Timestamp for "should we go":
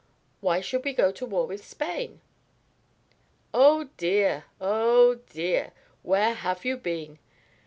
0.61-1.11